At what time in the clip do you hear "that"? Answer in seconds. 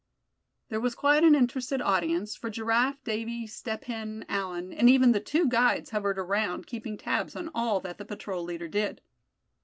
7.81-7.99